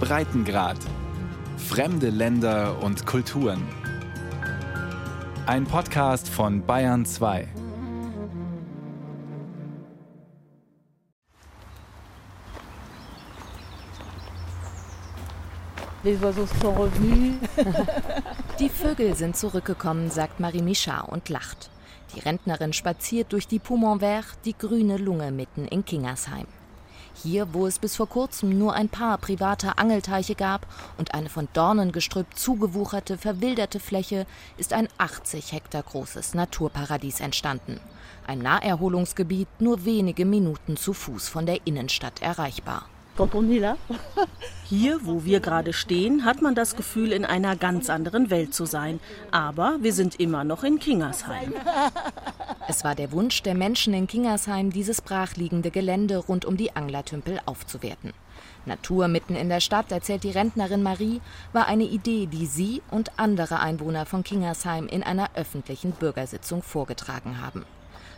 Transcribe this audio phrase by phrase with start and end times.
[0.00, 0.78] Breitengrad.
[1.56, 3.62] Fremde Länder und Kulturen.
[5.46, 7.48] Ein Podcast von Bayern 2.
[18.58, 21.70] Die Vögel sind zurückgekommen, sagt Marie Michard und lacht.
[22.14, 26.46] Die Rentnerin spaziert durch die Poumon Vert, die grüne Lunge mitten in Kingersheim.
[27.22, 30.68] Hier, wo es bis vor kurzem nur ein paar private Angelteiche gab
[30.98, 34.24] und eine von Dornengestrüpp zugewucherte, verwilderte Fläche,
[34.56, 37.80] ist ein 80 Hektar großes Naturparadies entstanden.
[38.24, 42.84] Ein Naherholungsgebiet nur wenige Minuten zu Fuß von der Innenstadt erreichbar.
[44.64, 48.64] Hier, wo wir gerade stehen, hat man das Gefühl, in einer ganz anderen Welt zu
[48.64, 49.00] sein.
[49.30, 51.52] Aber wir sind immer noch in Kingersheim.
[52.68, 57.40] Es war der Wunsch der Menschen in Kingersheim, dieses brachliegende Gelände rund um die Anglertümpel
[57.46, 58.12] aufzuwerten.
[58.66, 61.20] Natur mitten in der Stadt, erzählt die Rentnerin Marie,
[61.52, 67.40] war eine Idee, die sie und andere Einwohner von Kingersheim in einer öffentlichen Bürgersitzung vorgetragen
[67.40, 67.64] haben.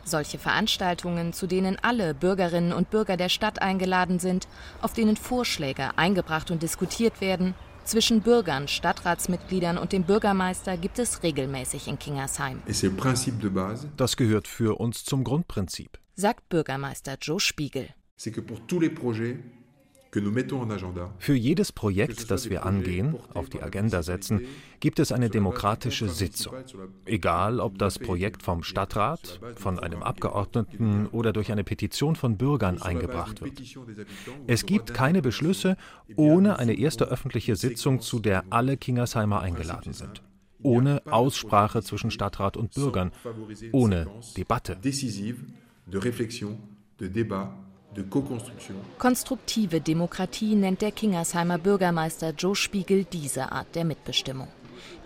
[0.04, 4.48] Solche Veranstaltungen, zu denen alle Bürgerinnen und Bürger der Stadt eingeladen sind,
[4.80, 11.22] auf denen Vorschläge eingebracht und diskutiert werden, zwischen Bürgern, Stadtratsmitgliedern und dem Bürgermeister gibt es
[11.22, 12.62] regelmäßig in Kingersheim.
[13.96, 17.88] Das gehört für uns zum Grundprinzip, sagt Bürgermeister Joe Spiegel.
[21.19, 24.41] Für jedes Projekt, das wir angehen, auf die Agenda setzen,
[24.80, 26.55] gibt es eine demokratische Sitzung.
[27.05, 32.83] Egal, ob das Projekt vom Stadtrat, von einem Abgeordneten oder durch eine Petition von Bürgern
[32.83, 33.62] eingebracht wird.
[34.48, 35.77] Es gibt keine Beschlüsse
[36.17, 40.22] ohne eine erste öffentliche Sitzung, zu der alle Kingersheimer eingeladen sind.
[40.62, 43.12] Ohne Aussprache zwischen Stadtrat und Bürgern,
[43.72, 44.77] ohne Debatte.
[48.98, 54.48] Konstruktive Demokratie nennt der Kingersheimer Bürgermeister Joe Spiegel diese Art der Mitbestimmung.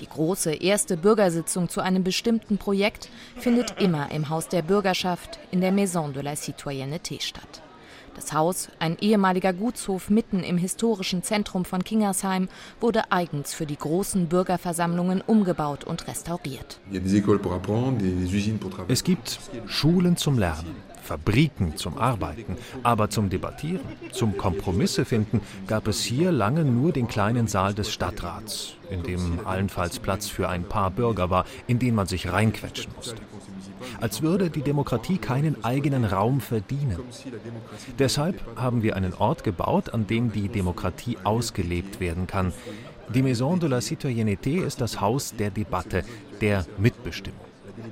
[0.00, 5.60] Die große erste Bürgersitzung zu einem bestimmten Projekt findet immer im Haus der Bürgerschaft in
[5.60, 7.62] der Maison de la Citoyenneté statt.
[8.14, 12.48] Das Haus, ein ehemaliger Gutshof mitten im historischen Zentrum von Kingersheim,
[12.80, 16.80] wurde eigens für die großen Bürgerversammlungen umgebaut und restauriert.
[18.88, 25.86] Es gibt Schulen zum Lernen, Fabriken zum Arbeiten, aber zum Debattieren, zum Kompromisse finden, gab
[25.86, 30.64] es hier lange nur den kleinen Saal des Stadtrats, in dem allenfalls Platz für ein
[30.64, 33.20] paar Bürger war, in den man sich reinquetschen musste.
[34.00, 36.98] Als würde die Demokratie keinen eigenen Raum verdienen.
[37.98, 42.52] Deshalb haben wir einen Ort gebaut, an dem die Demokratie ausgelebt werden kann.
[43.12, 46.04] Die Maison de la Citoyenneté ist das Haus der Debatte,
[46.40, 47.40] der Mitbestimmung,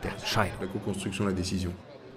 [0.03, 0.59] der Entscheidung.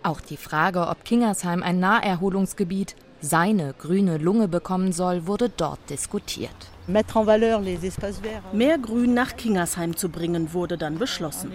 [0.06, 6.56] Auch die Frage, ob Kingersheim ein Naherholungsgebiet, seine grüne Lunge bekommen soll, wurde dort diskutiert.
[8.54, 11.52] Mehr Grün nach Kingersheim zu bringen, wurde dann beschlossen.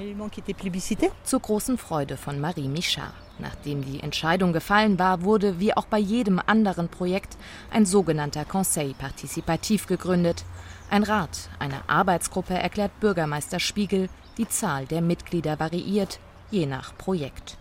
[1.22, 3.12] Zur großen Freude von Marie Michard.
[3.38, 7.36] Nachdem die Entscheidung gefallen war, wurde wie auch bei jedem anderen Projekt
[7.70, 10.44] ein sogenannter Conseil Participatif gegründet.
[10.90, 14.08] Ein Rat, eine Arbeitsgruppe, erklärt Bürgermeister Spiegel.
[14.38, 16.18] Die Zahl der Mitglieder variiert,
[16.50, 17.58] je nach Projekt.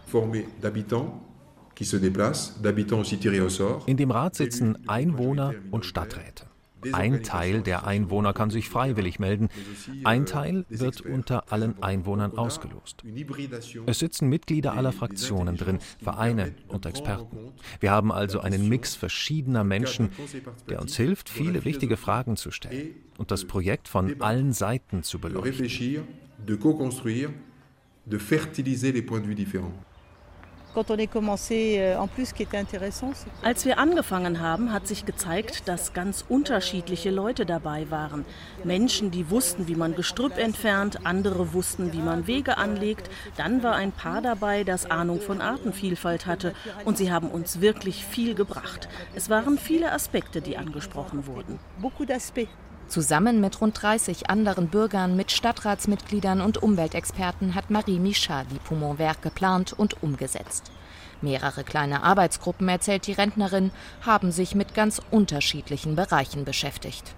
[3.86, 6.46] In dem Rat sitzen Einwohner und Stadträte.
[6.94, 9.50] Ein Teil der Einwohner kann sich freiwillig melden,
[10.06, 13.04] ein Teil wird unter allen Einwohnern ausgelost.
[13.86, 17.52] Es sitzen Mitglieder aller Fraktionen drin, Vereine und Experten.
[17.82, 20.10] Wir haben also einen Mix verschiedener Menschen,
[20.70, 25.20] der uns hilft, viele wichtige Fragen zu stellen und das Projekt von allen Seiten zu
[25.20, 26.06] beleuchten
[28.10, 29.74] de fertiliser les points de vue différents.
[30.78, 31.98] Euh,
[33.42, 38.24] Als wir angefangen haben, hat sich gezeigt, dass ganz unterschiedliche Leute dabei waren.
[38.64, 43.10] Menschen, die wussten, wie man Gestrüpp entfernt, andere wussten, wie man Wege anlegt.
[43.36, 46.54] Dann war ein Paar dabei, das Ahnung von Artenvielfalt hatte.
[46.86, 48.88] Und sie haben uns wirklich viel gebracht.
[49.16, 51.60] Es waren viele Aspekte, die angesprochen wurden.
[52.90, 59.22] Zusammen mit rund 30 anderen Bürgern, mit Stadtratsmitgliedern und Umweltexperten hat Marie Michard die Poumon-Werk
[59.22, 60.72] geplant und umgesetzt.
[61.22, 63.70] Mehrere kleine Arbeitsgruppen, erzählt die Rentnerin,
[64.02, 67.14] haben sich mit ganz unterschiedlichen Bereichen beschäftigt.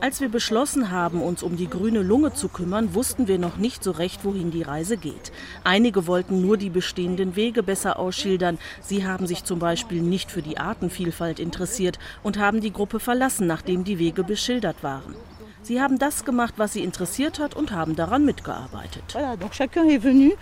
[0.00, 3.82] Als wir beschlossen haben, uns um die grüne Lunge zu kümmern, wussten wir noch nicht
[3.82, 5.32] so recht, wohin die Reise geht.
[5.64, 8.58] Einige wollten nur die bestehenden Wege besser ausschildern.
[8.80, 13.46] Sie haben sich zum Beispiel nicht für die Artenvielfalt interessiert und haben die Gruppe verlassen,
[13.46, 15.14] nachdem die Wege beschildert waren.
[15.62, 19.04] Sie haben das gemacht, was sie interessiert hat und haben daran mitgearbeitet.
[19.12, 20.32] Voilà, donc chacun est venu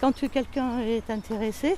[0.00, 1.76] quand quelqu'un est intéressé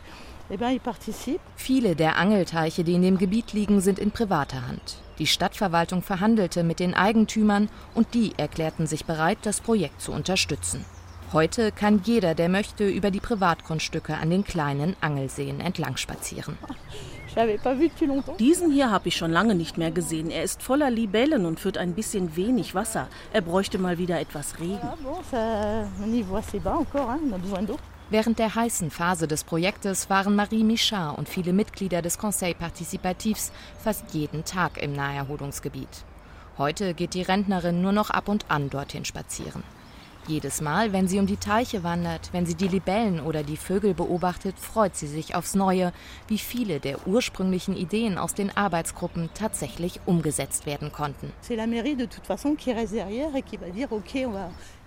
[1.56, 4.98] Viele der Angelteiche, die in dem Gebiet liegen, sind in privater Hand.
[5.18, 10.84] Die Stadtverwaltung verhandelte mit den Eigentümern und die erklärten sich bereit, das Projekt zu unterstützen.
[11.32, 16.58] Heute kann jeder, der möchte, über die Privatgrundstücke an den kleinen Angelseen entlang spazieren.
[18.38, 20.30] Diesen hier habe ich schon lange nicht mehr gesehen.
[20.30, 23.08] Er ist voller Libellen und führt ein bisschen wenig Wasser.
[23.32, 24.86] Er bräuchte mal wieder etwas Regen.
[28.12, 33.52] Während der heißen Phase des Projektes waren Marie Michard und viele Mitglieder des Conseil Participatifs
[33.82, 36.04] fast jeden Tag im Naherholungsgebiet.
[36.58, 39.62] Heute geht die Rentnerin nur noch ab und an dorthin spazieren.
[40.28, 43.94] Jedes Mal, wenn sie um die Teiche wandert, wenn sie die Libellen oder die Vögel
[43.94, 45.94] beobachtet, freut sie sich aufs Neue,
[46.28, 51.32] wie viele der ursprünglichen Ideen aus den Arbeitsgruppen tatsächlich umgesetzt werden konnten.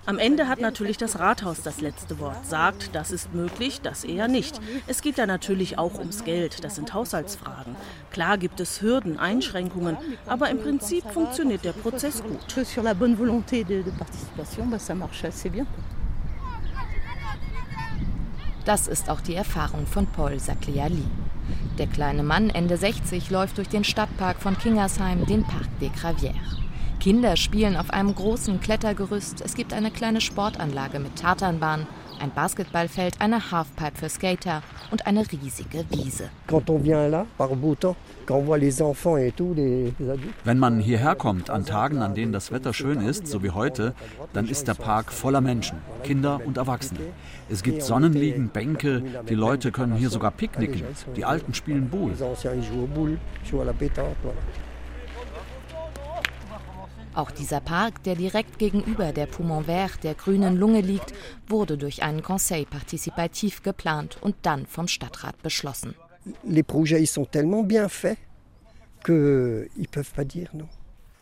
[0.07, 4.27] Am Ende hat natürlich das Rathaus das letzte Wort, sagt, das ist möglich, das eher
[4.27, 4.61] nicht.
[4.85, 7.75] Es geht da natürlich auch ums Geld, das sind Haushaltsfragen.
[8.11, 9.97] Klar gibt es Hürden, Einschränkungen,
[10.27, 12.39] aber im Prinzip funktioniert der Prozess gut.
[18.65, 21.03] Das ist auch die Erfahrung von Paul Sacliali.
[21.79, 26.64] Der kleine Mann, Ende 60, läuft durch den Stadtpark von Kingersheim, den Parc des Gravières.
[27.00, 29.42] Kinder spielen auf einem großen Klettergerüst.
[29.42, 31.88] Es gibt eine kleine Sportanlage mit Tatanbahn,
[32.19, 36.30] ein Basketballfeld, eine Halfpipe für Skater und eine riesige Wiese.
[40.44, 43.94] Wenn man hierher kommt an Tagen, an denen das Wetter schön ist, so wie heute,
[44.33, 47.01] dann ist der Park voller Menschen, Kinder und Erwachsene.
[47.50, 50.83] Es gibt Sonnenliegen, Bänke, die Leute können hier sogar picknicken,
[51.15, 52.15] die Alten spielen Boule.
[57.15, 61.13] Auch dieser Park, der direkt gegenüber der Poumon Vert, der grünen Lunge liegt,
[61.47, 65.95] wurde durch einen Conseil Participatif geplant und dann vom Stadtrat beschlossen.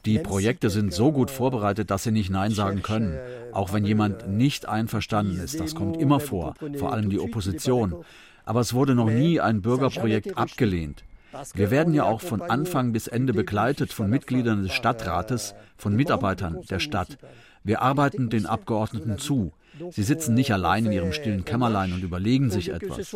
[0.05, 3.19] Die Projekte sind so gut vorbereitet, dass sie nicht Nein sagen können.
[3.51, 8.03] Auch wenn jemand nicht einverstanden ist, das kommt immer vor, vor allem die Opposition.
[8.45, 11.03] Aber es wurde noch nie ein Bürgerprojekt abgelehnt.
[11.53, 16.61] Wir werden ja auch von Anfang bis Ende begleitet von Mitgliedern des Stadtrates, von Mitarbeitern
[16.69, 17.17] der Stadt.
[17.63, 19.53] Wir arbeiten den Abgeordneten zu.
[19.89, 23.15] Sie sitzen nicht allein in ihrem stillen Kämmerlein und überlegen sich etwas.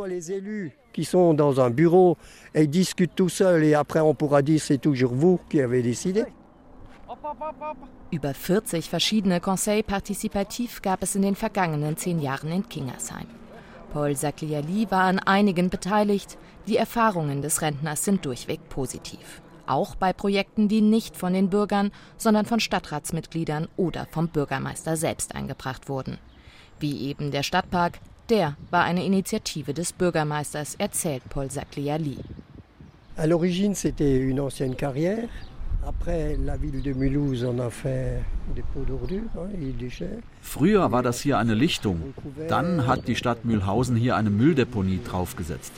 [8.09, 13.27] Über 40 verschiedene Conseil Participatif gab es in den vergangenen zehn Jahren in Kingersheim.
[13.91, 16.37] Paul Sagliali war an einigen beteiligt.
[16.67, 19.41] Die Erfahrungen des Rentners sind durchweg positiv.
[19.65, 25.35] Auch bei Projekten, die nicht von den Bürgern, sondern von Stadtratsmitgliedern oder vom Bürgermeister selbst
[25.35, 26.17] eingebracht wurden.
[26.79, 27.99] Wie eben der Stadtpark,
[28.29, 32.17] der war eine Initiative des Bürgermeisters, erzählt Paul Sagliali.
[33.17, 35.27] À l'origine, c'était une ancienne carrière.
[40.41, 42.13] Früher war das hier eine Lichtung.
[42.49, 45.71] Dann hat die Stadt Mühlhausen hier eine Mülldeponie draufgesetzt.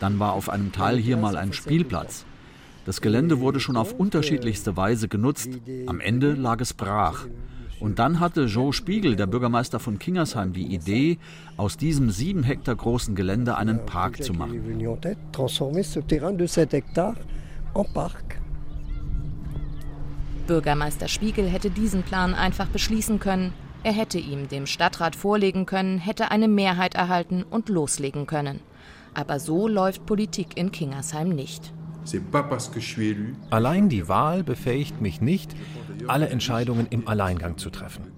[0.00, 2.24] Dann war auf einem Teil hier mal ein Spielplatz.
[2.84, 5.50] Das Gelände wurde schon auf unterschiedlichste Weise genutzt.
[5.86, 7.26] Am Ende lag es brach.
[7.78, 11.18] Und dann hatte Joe Spiegel, der Bürgermeister von Kingersheim, die Idee,
[11.56, 14.60] aus diesem sieben Hektar großen Gelände einen Park zu machen.
[20.52, 23.54] Bürgermeister Spiegel hätte diesen Plan einfach beschließen können.
[23.84, 28.60] Er hätte ihm dem Stadtrat vorlegen können, hätte eine Mehrheit erhalten und loslegen können.
[29.14, 31.72] Aber so läuft Politik in Kingersheim nicht.
[33.48, 35.56] Allein die Wahl befähigt mich nicht,
[36.06, 38.12] alle Entscheidungen im Alleingang zu treffen.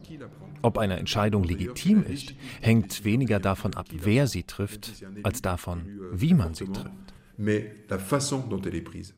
[0.61, 4.91] Ob eine Entscheidung legitim ist, hängt weniger davon ab, wer sie trifft,
[5.23, 7.15] als davon, wie man sie trifft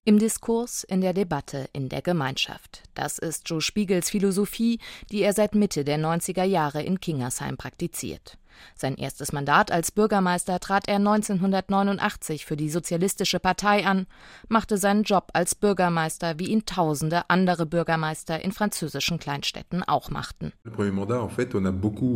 [0.04, 2.82] Im Diskurs, in der Debatte, in der Gemeinschaft.
[2.94, 4.78] Das ist Joe Spiegels Philosophie,
[5.11, 8.38] die er seit Mitte der 90er Jahre in Kingersheim praktiziert.
[8.75, 14.06] Sein erstes Mandat als Bürgermeister trat er 1989 für die Sozialistische Partei an,
[14.48, 20.52] machte seinen Job als Bürgermeister, wie ihn tausende andere Bürgermeister in französischen Kleinstädten auch machten.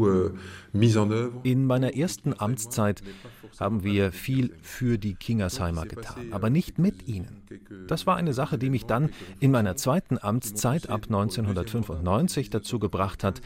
[0.00, 0.30] Euh,
[1.42, 3.02] in meiner ersten Amtszeit
[3.58, 7.42] haben wir viel für die Kingersheimer getan, aber nicht mit ihnen.
[7.88, 13.24] Das war eine Sache, die mich dann in meiner zweiten Amtszeit ab 1995 dazu gebracht
[13.24, 13.40] hat,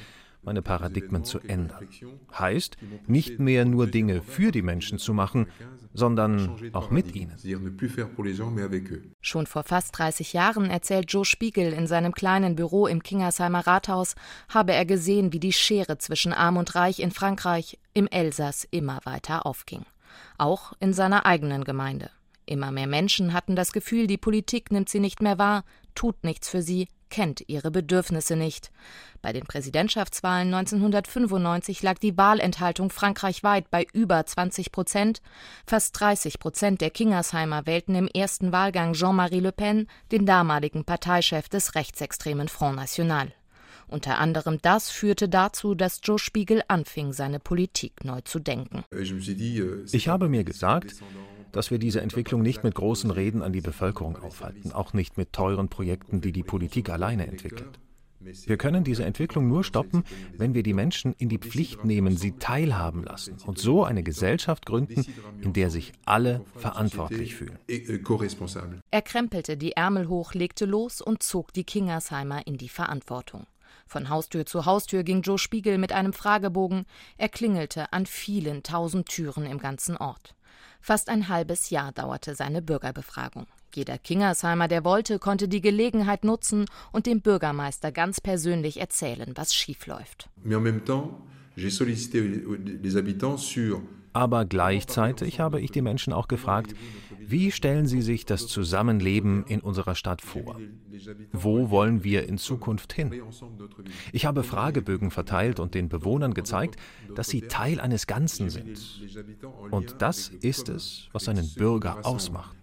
[0.45, 1.89] meine Paradigmen zu ändern.
[2.37, 5.47] Heißt, nicht mehr nur Dinge für die Menschen zu machen,
[5.93, 7.35] sondern auch mit ihnen.
[9.21, 14.15] Schon vor fast 30 Jahren erzählt Joe Spiegel in seinem kleinen Büro im Kingersheimer Rathaus,
[14.49, 19.01] habe er gesehen, wie die Schere zwischen Arm und Reich in Frankreich im Elsass immer
[19.05, 19.85] weiter aufging.
[20.37, 22.11] Auch in seiner eigenen Gemeinde.
[22.47, 26.49] Immer mehr Menschen hatten das Gefühl, die Politik nimmt sie nicht mehr wahr, tut nichts
[26.49, 28.71] für sie, kennt ihre Bedürfnisse nicht.
[29.23, 35.23] Bei den Präsidentschaftswahlen 1995 lag die Wahlenthaltung frankreichweit bei über 20 Prozent.
[35.67, 41.49] Fast 30 Prozent der Kingersheimer wählten im ersten Wahlgang Jean-Marie Le Pen, den damaligen Parteichef
[41.49, 43.33] des rechtsextremen Front National.
[43.87, 48.85] Unter anderem das führte dazu, dass Joe Spiegel anfing, seine Politik neu zu denken.
[48.91, 50.95] Ich habe mir gesagt,
[51.55, 55.33] dass wir diese Entwicklung nicht mit großen Reden an die Bevölkerung aufhalten, auch nicht mit
[55.33, 57.79] teuren Projekten, die die Politik alleine entwickelt.
[58.47, 60.03] Wir können diese Entwicklung nur stoppen,
[60.37, 64.65] wenn wir die Menschen in die Pflicht nehmen, sie teilhaben lassen und so eine Gesellschaft
[64.67, 65.05] gründen,
[65.43, 67.59] in der sich alle verantwortlich fühlen.
[68.91, 73.47] Er krempelte die Ärmel hoch, legte los und zog die Kingersheimer in die Verantwortung.
[73.87, 76.87] Von Haustür zu Haustür ging Joe Spiegel mit einem Fragebogen.
[77.19, 80.35] Er klingelte an vielen tausend Türen im ganzen Ort.
[80.81, 83.47] Fast ein halbes Jahr dauerte seine Bürgerbefragung.
[83.75, 89.55] Jeder Kingersheimer, der wollte, konnte die Gelegenheit nutzen und dem Bürgermeister ganz persönlich erzählen, was
[89.55, 90.29] schiefläuft.
[90.45, 91.11] Mais en même temps,
[91.57, 93.83] j'ai sollicité les habitants sur
[94.15, 96.75] aber gleichzeitig habe ich die Menschen auch gefragt,
[97.27, 100.61] wie stellen sie sich das Zusammenleben in unserer Stadt vor?
[101.33, 103.23] Wo wollen wir in Zukunft hin?
[104.13, 106.77] Ich habe Fragebögen verteilt und den Bewohnern gezeigt,
[107.15, 108.81] dass sie Teil eines Ganzen sind.
[109.71, 112.57] Und das ist es, was einen Bürger ausmacht.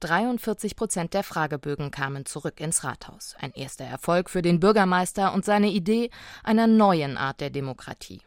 [0.00, 3.34] 43 Prozent der Fragebögen kamen zurück ins Rathaus.
[3.40, 6.10] Ein erster Erfolg für den Bürgermeister und seine Idee
[6.44, 8.20] einer neuen Art der Demokratie.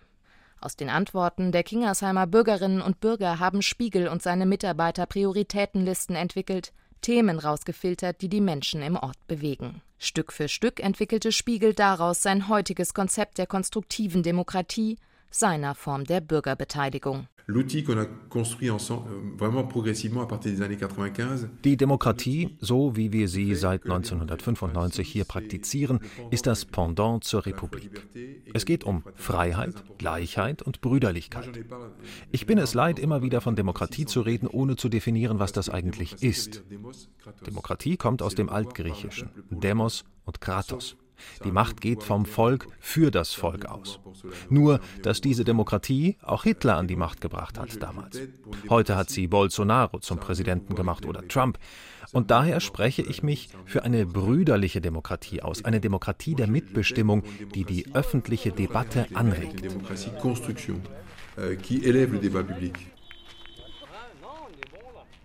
[0.61, 6.71] Aus den Antworten der Kingersheimer Bürgerinnen und Bürger haben Spiegel und seine Mitarbeiter Prioritätenlisten entwickelt,
[7.01, 9.81] Themen rausgefiltert, die die Menschen im Ort bewegen.
[9.97, 14.97] Stück für Stück entwickelte Spiegel daraus sein heutiges Konzept der konstruktiven Demokratie,
[15.31, 17.27] seiner Form der Bürgerbeteiligung.
[17.47, 17.53] Euh,
[21.63, 28.07] Die Demokratie, so wie wir sie seit 1995 hier praktizieren, ist das Pendant zur Republik.
[28.53, 31.49] Es geht um Freiheit, Gleichheit und Brüderlichkeit.
[32.31, 35.69] Ich bin es leid, immer wieder von Demokratie zu reden, ohne zu definieren, was das
[35.69, 36.63] eigentlich ist.
[37.45, 40.95] Demokratie kommt aus dem Altgriechischen, Demos und Kratos.
[41.43, 43.99] Die Macht geht vom Volk für das Volk aus.
[44.49, 48.19] Nur, dass diese Demokratie auch Hitler an die Macht gebracht hat damals.
[48.69, 51.57] Heute hat sie Bolsonaro zum Präsidenten gemacht oder Trump.
[52.11, 57.23] Und daher spreche ich mich für eine brüderliche Demokratie aus, eine Demokratie der Mitbestimmung,
[57.55, 59.63] die die öffentliche Debatte anregt.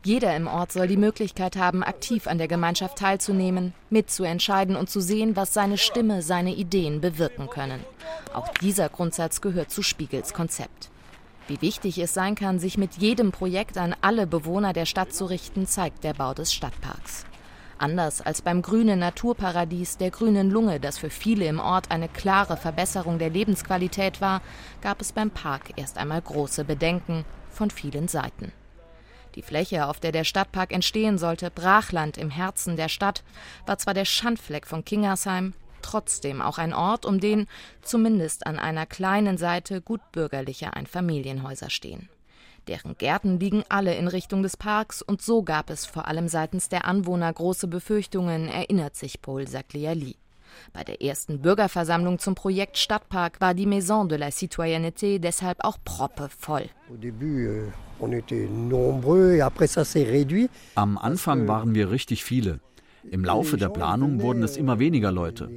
[0.06, 5.00] Jeder im Ort soll die Möglichkeit haben, aktiv an der Gemeinschaft teilzunehmen, mitzuentscheiden und zu
[5.00, 7.80] sehen, was seine Stimme, seine Ideen bewirken können.
[8.32, 10.90] Auch dieser Grundsatz gehört zu Spiegels Konzept.
[11.48, 15.24] Wie wichtig es sein kann, sich mit jedem Projekt an alle Bewohner der Stadt zu
[15.24, 17.26] richten, zeigt der Bau des Stadtparks.
[17.76, 22.56] Anders als beim grünen Naturparadies der grünen Lunge, das für viele im Ort eine klare
[22.56, 24.40] Verbesserung der Lebensqualität war,
[24.82, 28.52] gab es beim Park erst einmal große Bedenken von vielen Seiten.
[29.36, 33.22] Die Fläche, auf der der Stadtpark entstehen sollte, Brachland im Herzen der Stadt,
[33.66, 35.52] war zwar der Schandfleck von Kingersheim,
[35.82, 37.46] trotzdem auch ein Ort, um den
[37.82, 42.08] zumindest an einer kleinen Seite gut bürgerliche Einfamilienhäuser stehen.
[42.66, 46.68] Deren Gärten liegen alle in Richtung des Parks und so gab es vor allem seitens
[46.68, 50.16] der Anwohner große Befürchtungen, erinnert sich Paul Sagliali.
[50.72, 55.78] Bei der ersten Bürgerversammlung zum Projekt Stadtpark war die Maison de la Citoyenneté deshalb auch
[55.84, 56.66] proppevoll.
[56.90, 57.70] Euh,
[60.74, 62.60] Am Anfang waren wir richtig viele.
[63.10, 65.50] Im Laufe der Planung wurden es immer weniger Leute.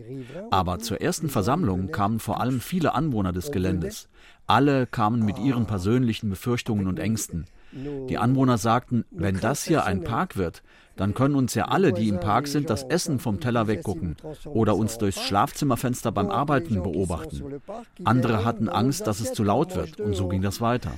[0.51, 4.07] Aber zur ersten Versammlung kamen vor allem viele Anwohner des Geländes.
[4.45, 7.45] Alle kamen mit ihren persönlichen Befürchtungen und Ängsten.
[7.71, 10.63] Die Anwohner sagten, wenn das hier ein Park wird,
[10.99, 14.75] dann können uns ja alle, die im Park sind, das Essen vom Teller weggucken oder
[14.75, 17.61] uns durchs Schlafzimmerfenster beim Einen beobachten.
[18.03, 20.91] Andere hatten Angst, dass es zu laut wird und so ging das weiter.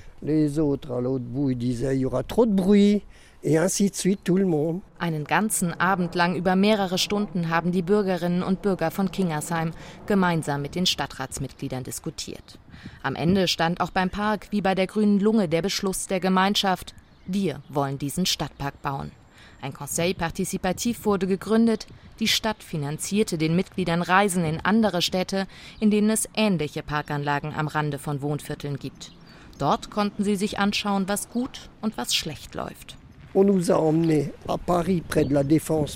[4.97, 9.69] Einen ganzen Abend lang über mehrere Stunden haben die Bürgerinnen und Bürger von Kingersheim
[10.07, 12.57] gemeinsam mit den Stadtratsmitgliedern diskutiert.
[13.03, 16.95] Am Ende stand auch beim Park wie bei der Grünen Lunge der Beschluss der Gemeinschaft,
[17.27, 19.11] wir wollen diesen Stadtpark bauen.
[19.61, 21.85] Ein Conseil Participativ wurde gegründet.
[22.19, 25.47] Die Stadt finanzierte den Mitgliedern Reisen in andere Städte,
[25.79, 29.11] in denen es ähnliche Parkanlagen am Rande von Wohnvierteln gibt.
[29.59, 32.97] Dort konnten sie sich anschauen, was gut und was schlecht läuft.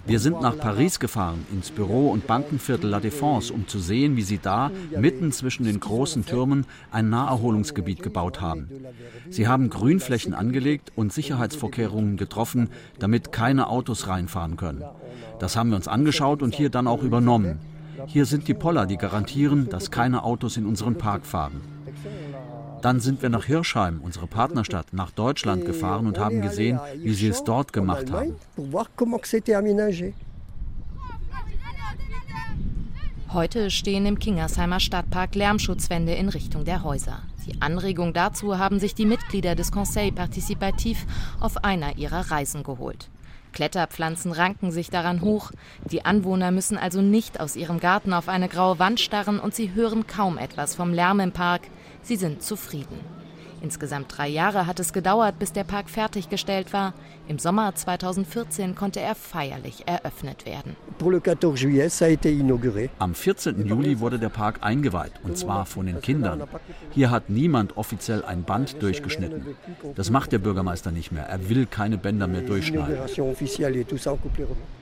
[0.06, 4.22] Wir sind nach Paris gefahren, ins Büro- und Bankenviertel La Défense, um zu sehen, wie
[4.22, 8.70] sie da, mitten zwischen den großen Türmen, ein Naherholungsgebiet gebaut haben.
[9.30, 14.86] Sie haben Grünflächen angelegt und Sicherheitsvorkehrungen getroffen, damit keine Autos reinfahren können.
[15.40, 17.60] Das haben wir uns angeschaut und hier dann auch übernommen.
[18.08, 21.75] Hier sind die Poller, die garantieren, dass keine Autos in unseren Park fahren.
[22.86, 27.30] Dann sind wir nach Hirschheim, unsere Partnerstadt, nach Deutschland gefahren und haben gesehen, wie sie
[27.30, 28.36] es dort gemacht haben.
[33.34, 37.24] Heute stehen im Kingersheimer Stadtpark Lärmschutzwände in Richtung der Häuser.
[37.48, 41.08] Die Anregung dazu haben sich die Mitglieder des Conseil Participatif
[41.40, 43.10] auf einer ihrer Reisen geholt.
[43.52, 45.50] Kletterpflanzen ranken sich daran hoch.
[45.90, 49.74] Die Anwohner müssen also nicht aus ihrem Garten auf eine graue Wand starren und sie
[49.74, 51.62] hören kaum etwas vom Lärm im Park.
[52.08, 53.15] Sie sind zufrieden.
[53.66, 56.94] Insgesamt drei Jahre hat es gedauert, bis der Park fertiggestellt war.
[57.28, 60.76] Im Sommer 2014 konnte er feierlich eröffnet werden.
[63.00, 63.66] Am 14.
[63.66, 66.44] Juli wurde der Park eingeweiht, und zwar von den Kindern.
[66.92, 69.56] Hier hat niemand offiziell ein Band durchgeschnitten.
[69.96, 71.26] Das macht der Bürgermeister nicht mehr.
[71.26, 73.00] Er will keine Bänder mehr durchschneiden.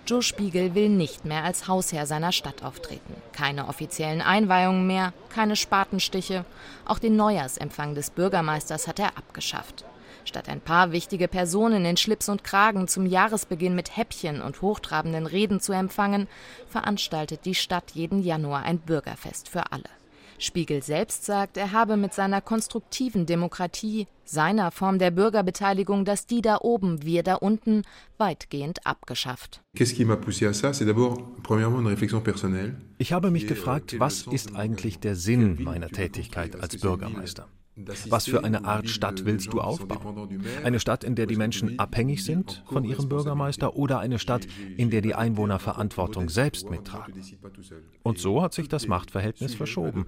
[0.05, 3.13] Joe Spiegel will nicht mehr als Hausherr seiner Stadt auftreten.
[3.31, 6.43] Keine offiziellen Einweihungen mehr, keine Spatenstiche.
[6.85, 9.85] Auch den Neujahrsempfang des Bürgermeisters hat er abgeschafft.
[10.25, 15.25] Statt ein paar wichtige Personen in Schlips und Kragen zum Jahresbeginn mit Häppchen und hochtrabenden
[15.25, 16.27] Reden zu empfangen,
[16.67, 19.89] veranstaltet die Stadt jeden Januar ein Bürgerfest für alle.
[20.39, 26.41] Spiegel selbst sagt, er habe mit seiner konstruktiven Demokratie, seiner Form der Bürgerbeteiligung, das die
[26.41, 27.83] da oben, wir da unten,
[28.17, 29.61] weitgehend abgeschafft.
[32.97, 37.47] Ich habe mich gefragt, was ist eigentlich der Sinn meiner Tätigkeit als Bürgermeister?
[37.75, 40.43] Was für eine Art Stadt willst du aufbauen?
[40.63, 44.91] Eine Stadt, in der die Menschen abhängig sind von ihrem Bürgermeister oder eine Stadt, in
[44.91, 47.21] der die Einwohner Verantwortung selbst mittragen?
[48.03, 50.05] Und so hat sich das Machtverhältnis verschoben.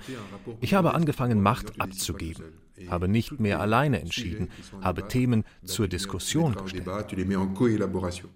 [0.62, 2.46] Ich habe angefangen, Macht abzugeben,
[2.88, 4.50] habe nicht mehr alleine entschieden,
[4.82, 6.88] habe Themen zur Diskussion gestellt.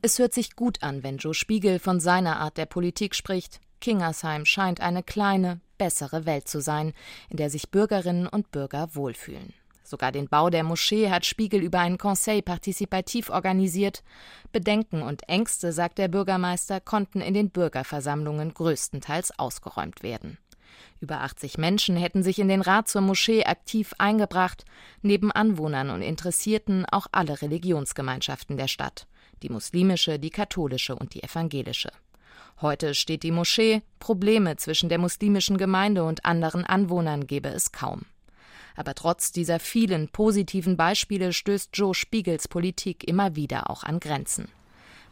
[0.01, 3.59] Es hört sich gut an, wenn Joe Spiegel von seiner Art der Politik spricht.
[3.79, 6.93] Kingersheim scheint eine kleine, bessere Welt zu sein,
[7.29, 9.55] in der sich Bürgerinnen und Bürger wohlfühlen.
[9.89, 14.03] Sogar den Bau der Moschee hat Spiegel über einen Conseil Partizipativ organisiert.
[14.51, 20.37] Bedenken und Ängste, sagt der Bürgermeister, konnten in den Bürgerversammlungen größtenteils ausgeräumt werden.
[21.01, 24.63] Über 80 Menschen hätten sich in den Rat zur Moschee aktiv eingebracht,
[25.01, 29.07] neben Anwohnern und Interessierten auch alle Religionsgemeinschaften der Stadt,
[29.41, 31.89] die muslimische, die katholische und die evangelische.
[32.61, 38.01] Heute steht die Moschee, Probleme zwischen der muslimischen Gemeinde und anderen Anwohnern gebe es kaum.
[38.75, 44.49] Aber trotz dieser vielen positiven Beispiele stößt Joe Spiegels Politik immer wieder auch an Grenzen.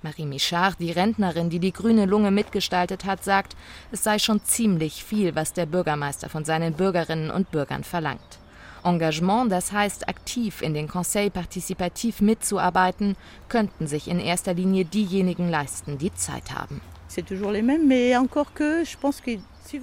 [0.01, 3.55] Marie Michard, die Rentnerin, die die grüne Lunge mitgestaltet hat, sagt,
[3.93, 8.39] es sei schon ziemlich viel, was der Bürgermeister von seinen Bürgerinnen und Bürgern verlangt.
[8.83, 13.15] Engagement, das heißt aktiv in den Conseil Partizipativ mitzuarbeiten,
[13.47, 16.81] könnten sich in erster Linie diejenigen leisten, die Zeit haben.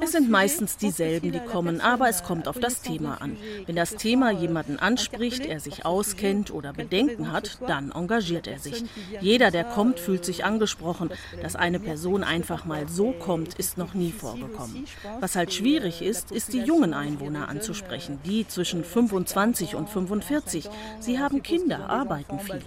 [0.01, 3.37] Es sind meistens dieselben, die kommen, aber es kommt auf das Thema an.
[3.67, 8.85] Wenn das Thema jemanden anspricht, er sich auskennt oder Bedenken hat, dann engagiert er sich.
[9.21, 11.11] Jeder, der kommt, fühlt sich angesprochen.
[11.43, 14.87] Dass eine Person einfach mal so kommt, ist noch nie vorgekommen.
[15.21, 20.69] Was halt schwierig ist, ist die jungen Einwohner anzusprechen, die zwischen 25 und 45.
[21.01, 22.63] Sie haben Kinder, arbeiten viel.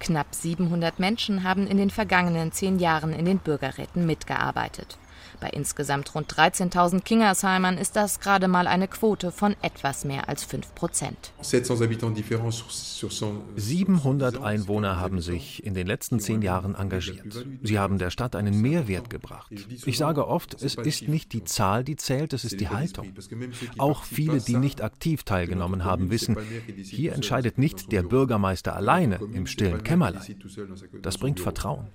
[0.00, 4.98] Knapp 700 Menschen haben in den vergangenen zehn Jahren in den Bürgerräten mitgearbeitet.
[5.40, 10.44] Bei insgesamt rund 13.000 Kingersheimern ist das gerade mal eine Quote von etwas mehr als
[10.44, 11.32] 5 Prozent.
[13.56, 17.46] 700 Einwohner haben sich in den letzten zehn Jahren engagiert.
[17.62, 19.50] Sie haben der Stadt einen Mehrwert gebracht.
[19.86, 23.12] Ich sage oft, es ist nicht die Zahl, die zählt, es ist die Haltung.
[23.78, 26.36] Auch viele, die nicht aktiv teilgenommen haben, wissen,
[26.82, 30.36] hier entscheidet nicht der Bürgermeister alleine im stillen Kämmerlein.
[31.00, 31.86] Das bringt Vertrauen.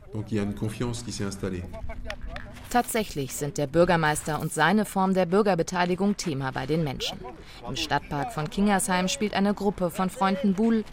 [2.75, 7.17] Tatsächlich sind der Bürgermeister und seine Form der Bürgerbeteiligung Thema bei den Menschen.
[7.65, 10.83] Im Stadtpark von Kingersheim spielt eine Gruppe von Freunden Buhl.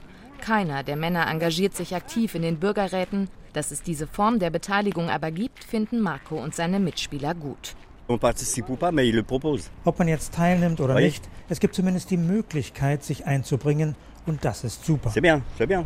[0.40, 3.29] Keiner der Männer engagiert sich aktiv in den Bürgerräten.
[3.53, 7.75] Dass es diese Form der Beteiligung aber gibt, finden Marco und seine Mitspieler gut.
[8.07, 8.23] Ob
[9.99, 14.85] man jetzt teilnimmt oder nicht, es gibt zumindest die Möglichkeit, sich einzubringen und das ist
[14.85, 15.11] super.
[15.11, 15.85] C'est bien, c'est bien.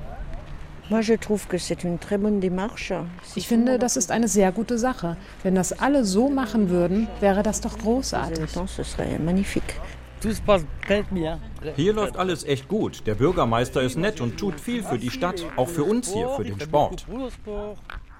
[3.35, 5.17] Ich finde, das ist eine sehr gute Sache.
[5.43, 8.39] Wenn das alle so machen würden, wäre das doch großartig.
[11.77, 13.07] Hier läuft alles echt gut.
[13.07, 16.45] Der Bürgermeister ist nett und tut viel für die Stadt, auch für uns hier, für
[16.45, 17.07] den Sport.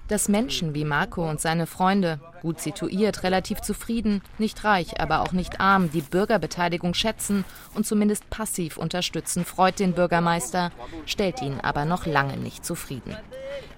[0.09, 5.33] Dass Menschen wie Marco und seine Freunde, gut situiert, relativ zufrieden, nicht reich, aber auch
[5.33, 10.71] nicht arm, die Bürgerbeteiligung schätzen und zumindest passiv unterstützen, freut den Bürgermeister,
[11.07, 13.17] stellt ihn aber noch lange nicht zufrieden.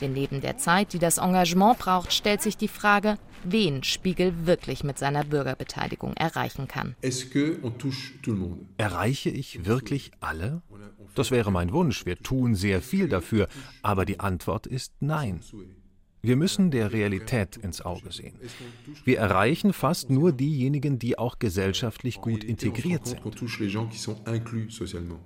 [0.01, 4.85] Denn neben der Zeit, die das Engagement braucht, stellt sich die Frage, wen Spiegel wirklich
[4.85, 6.95] mit seiner Bürgerbeteiligung erreichen kann.
[8.77, 10.63] Erreiche ich wirklich alle?
[11.15, 12.05] Das wäre mein Wunsch.
[12.05, 13.49] Wir tun sehr viel dafür,
[13.83, 15.41] aber die Antwort ist nein.
[16.21, 18.39] Wir müssen der Realität ins Auge sehen.
[19.05, 23.23] Wir erreichen fast nur diejenigen, die auch gesellschaftlich gut integriert sind.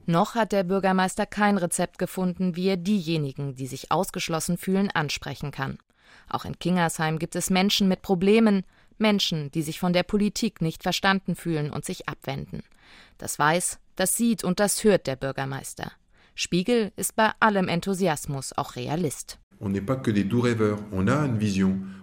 [0.07, 5.51] Noch hat der Bürgermeister kein Rezept gefunden, wie er diejenigen, die sich ausgeschlossen fühlen, ansprechen
[5.51, 5.79] kann.
[6.29, 8.65] Auch in Kingersheim gibt es Menschen mit Problemen,
[8.99, 12.63] Menschen, die sich von der Politik nicht verstanden fühlen und sich abwenden.
[13.19, 15.93] Das weiß, das sieht und das hört der Bürgermeister.
[16.35, 19.39] Spiegel ist bei allem Enthusiasmus auch Realist.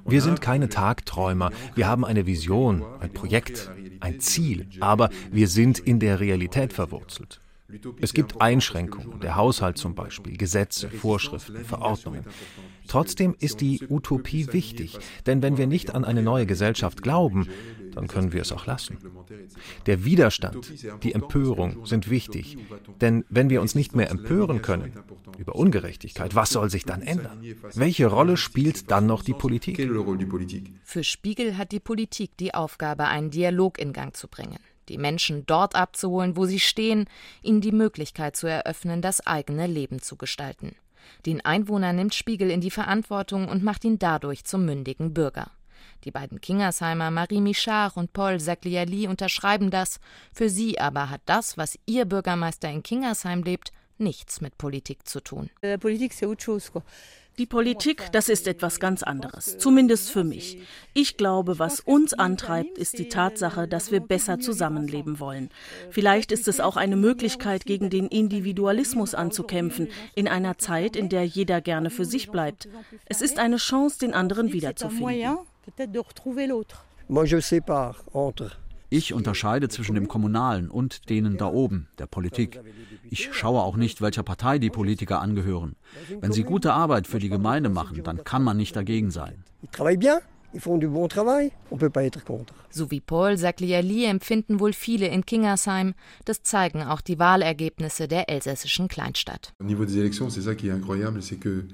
[0.05, 1.51] Wir sind keine Tagträumer.
[1.75, 3.69] Wir haben eine Vision, ein Projekt,
[3.99, 4.67] ein Ziel.
[4.79, 7.41] Aber wir sind in der Realität verwurzelt.
[8.01, 12.25] Es gibt Einschränkungen, der Haushalt zum Beispiel, Gesetze, Vorschriften, Verordnungen.
[12.87, 17.47] Trotzdem ist die Utopie wichtig, denn wenn wir nicht an eine neue Gesellschaft glauben,
[17.93, 18.97] dann können wir es auch lassen.
[19.85, 20.71] Der Widerstand,
[21.03, 22.57] die Empörung sind wichtig,
[23.01, 24.93] denn wenn wir uns nicht mehr empören können
[25.37, 27.43] über Ungerechtigkeit, was soll sich dann ändern?
[27.75, 29.77] Welche Rolle spielt dann noch die Politik?
[30.83, 35.45] Für Spiegel hat die Politik die Aufgabe, einen Dialog in Gang zu bringen die Menschen
[35.45, 37.05] dort abzuholen, wo sie stehen,
[37.41, 40.75] ihnen die Möglichkeit zu eröffnen, das eigene Leben zu gestalten.
[41.25, 45.51] Den Einwohner nimmt Spiegel in die Verantwortung und macht ihn dadurch zum mündigen Bürger.
[46.03, 49.99] Die beiden Kingersheimer Marie Michard und Paul Sagliali unterschreiben das.
[50.33, 55.19] Für sie aber hat das, was ihr Bürgermeister in Kingersheim lebt, nichts mit Politik zu
[55.21, 55.49] tun.
[55.61, 56.21] Äh, Politik ist
[57.39, 60.59] die Politik, das ist etwas ganz anderes, zumindest für mich.
[60.93, 65.49] Ich glaube, was uns antreibt, ist die Tatsache, dass wir besser zusammenleben wollen.
[65.89, 71.25] Vielleicht ist es auch eine Möglichkeit, gegen den Individualismus anzukämpfen, in einer Zeit, in der
[71.25, 72.67] jeder gerne für sich bleibt.
[73.05, 75.37] Es ist eine Chance, den anderen wiederzufinden.
[77.07, 78.51] Moi, je sépare entre
[78.89, 82.59] ich unterscheide zwischen dem Kommunalen und denen da oben, der Politik.
[83.09, 85.75] Ich schaue auch nicht, welcher Partei die Politiker angehören.
[86.19, 89.43] Wenn sie gute Arbeit für die Gemeinde machen, dann kann man nicht dagegen sein.
[92.71, 95.93] So wie Paul Sagliali empfinden wohl viele in Kingersheim.
[96.25, 99.53] Das zeigen auch die Wahlergebnisse der elsässischen Kleinstadt.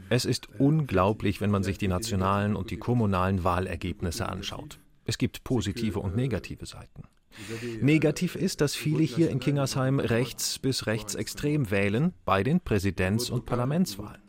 [0.10, 4.80] Es ist unglaublich, wenn man sich die nationalen und die kommunalen Wahlergebnisse anschaut.
[5.05, 7.03] Es gibt positive und negative Seiten.
[7.81, 13.45] Negativ ist, dass viele hier in Kingersheim rechts bis rechtsextrem wählen bei den Präsidents- und
[13.45, 14.21] Parlamentswahlen.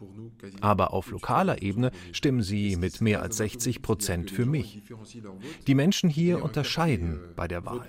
[0.61, 4.83] Aber auf lokaler Ebene stimmen sie mit mehr als 60 Prozent für mich.
[5.67, 7.87] Die Menschen hier unterscheiden bei der Wahl.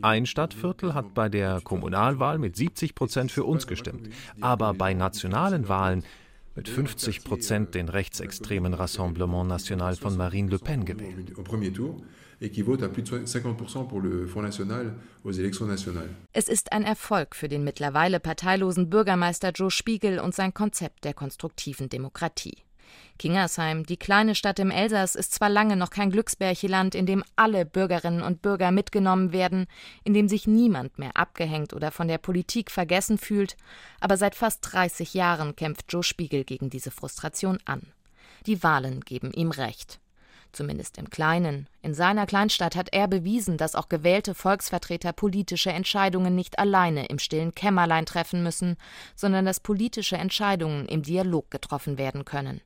[0.00, 4.08] Ein Stadtviertel hat bei der Kommunalwahl mit 70 Prozent für uns gestimmt,
[4.40, 6.04] aber bei nationalen Wahlen
[6.54, 11.32] mit 50 Prozent den rechtsextremen Rassemblement National von Marine Le Pen gewählt
[12.42, 16.10] équivaut à plus de 50% pour le Front National aux élections nationales.
[16.32, 21.14] Es ist ein Erfolg für den mittlerweile parteilosen Bürgermeister Joe Spiegel und sein Konzept der
[21.14, 22.58] konstruktiven Demokratie.
[23.18, 27.64] Kingersheim, die kleine Stadt im Elsass, ist zwar lange noch kein Glücksbärcheland, in dem alle
[27.64, 29.66] Bürgerinnen und Bürger mitgenommen werden,
[30.04, 33.56] in dem sich niemand mehr abgehängt oder von der Politik vergessen fühlt,
[34.00, 37.82] aber seit fast 30 Jahren kämpft Joe Spiegel gegen diese Frustration an.
[38.46, 40.00] Die Wahlen geben ihm recht
[40.52, 41.66] zumindest im Kleinen.
[41.80, 47.18] In seiner Kleinstadt hat er bewiesen, dass auch gewählte Volksvertreter politische Entscheidungen nicht alleine im
[47.18, 48.76] stillen Kämmerlein treffen müssen,
[49.16, 52.60] sondern dass politische Entscheidungen im Dialog getroffen werden können.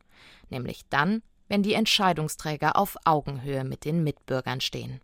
[0.50, 5.00] Nämlich dann, wenn die Entscheidungsträger auf Augenhöhe mit den Mitbürgern stehen.